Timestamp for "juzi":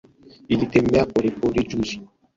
1.69-2.01